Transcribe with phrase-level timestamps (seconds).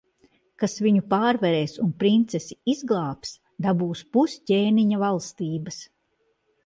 [0.61, 3.35] Kas viņu pārvarēs un princesi izglābs,
[3.67, 5.83] dabūs pus ķēniņa valstības.